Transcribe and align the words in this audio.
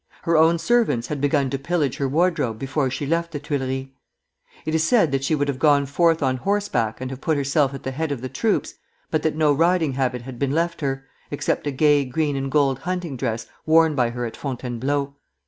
Her 0.23 0.35
own 0.35 0.57
servants 0.57 1.09
had 1.09 1.21
begun 1.21 1.51
to 1.51 1.59
pillage 1.59 1.97
her 1.97 2.09
wardrobe 2.09 2.57
before 2.57 2.89
she 2.89 3.05
left 3.05 3.29
the 3.31 3.39
Tuileries. 3.39 3.89
It 4.65 4.73
is 4.73 4.83
said 4.83 5.11
that 5.11 5.23
she 5.23 5.35
would 5.35 5.47
have 5.47 5.59
gone 5.59 5.85
forth 5.85 6.23
on 6.23 6.37
horseback 6.37 6.99
and 6.99 7.11
have 7.11 7.21
put 7.21 7.37
herself 7.37 7.71
at 7.75 7.83
the 7.83 7.91
head 7.91 8.11
of 8.11 8.21
the 8.21 8.27
troops, 8.27 8.73
but 9.11 9.21
that 9.21 9.35
no 9.35 9.53
riding 9.53 9.93
habit 9.93 10.23
had 10.23 10.39
been 10.39 10.53
left 10.53 10.81
her, 10.81 11.05
except 11.29 11.67
a 11.67 11.71
gay 11.71 12.03
green 12.03 12.35
and 12.35 12.49
gold 12.49 12.79
hunting 12.79 13.15
dress 13.15 13.45
worn 13.67 13.93
by 13.93 14.09
her 14.09 14.25
at 14.25 14.35
Fontainebleau. 14.35 15.13